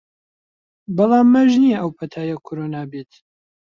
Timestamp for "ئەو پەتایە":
1.81-2.37